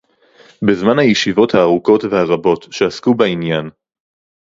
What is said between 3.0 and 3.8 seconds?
בעניין